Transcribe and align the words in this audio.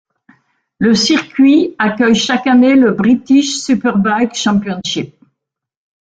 Le 0.79 0.95
circuit 0.95 1.75
accueille 1.77 2.15
chaque 2.15 2.47
année 2.47 2.73
le 2.73 2.89
British 2.91 3.49
Superbike 3.63 4.33
Championship. 4.33 5.13